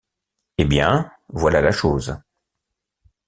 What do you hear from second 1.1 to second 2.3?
voilà la chose.